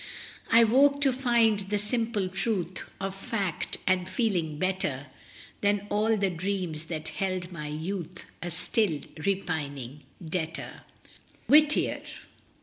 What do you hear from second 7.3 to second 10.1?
my youth A still repining